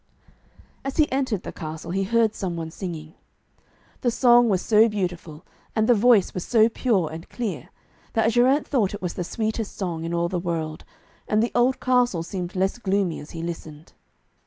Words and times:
As 0.83 0.97
he 0.97 1.11
entered 1.11 1.43
the 1.43 1.51
castle, 1.51 1.91
he 1.91 2.05
heard 2.05 2.33
some 2.33 2.55
one 2.55 2.71
singing. 2.71 3.13
The 4.01 4.09
song 4.09 4.49
was 4.49 4.59
so 4.63 4.89
beautiful, 4.89 5.45
and 5.75 5.87
the 5.87 5.93
voice 5.93 6.33
was 6.33 6.43
so 6.43 6.69
pure 6.69 7.11
and 7.11 7.29
clear, 7.29 7.69
that 8.13 8.31
Geraint 8.33 8.67
thought 8.67 8.95
it 8.95 9.01
was 9.03 9.13
the 9.13 9.23
sweetest 9.23 9.77
song 9.77 10.03
in 10.03 10.11
all 10.11 10.27
the 10.27 10.39
world, 10.39 10.85
and 11.27 11.43
the 11.43 11.51
old 11.53 11.79
castle 11.79 12.23
seemed 12.23 12.55
less 12.55 12.79
gloomy 12.79 13.19
as 13.19 13.29
he 13.29 13.43
listened. 13.43 13.93